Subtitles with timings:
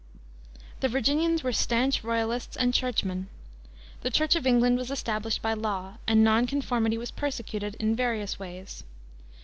[0.79, 3.27] The Virginians were stanch royalists and churchmen.
[4.01, 8.39] The Church of England was established by law, and non conformity was persecuted in various
[8.39, 8.83] ways.